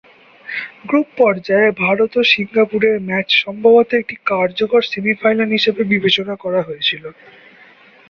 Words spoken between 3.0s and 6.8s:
match সম্ভবত একটি কার্যকর সেমিফাইনাল হিসাবে বিবেচনা করা